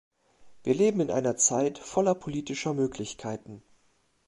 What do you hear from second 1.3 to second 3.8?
Zeit voller politischer Möglichkeiten.